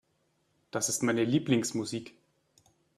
Das 0.71 0.89
ist 0.89 1.03
meine 1.03 1.23
Lieblingsmusik. 1.23 2.15